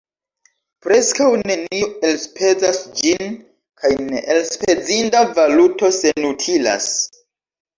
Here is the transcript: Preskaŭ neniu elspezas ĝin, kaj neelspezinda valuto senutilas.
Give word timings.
Preskaŭ 0.85 1.27
neniu 1.49 1.89
elspezas 2.09 2.79
ĝin, 3.01 3.37
kaj 3.83 3.93
neelspezinda 4.07 5.23
valuto 5.37 5.91
senutilas. 6.03 6.91